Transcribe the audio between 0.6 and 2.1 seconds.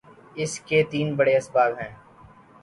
کے تین بڑے اسباب ہیں۔